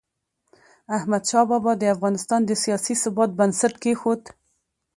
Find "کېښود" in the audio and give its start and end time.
3.83-4.21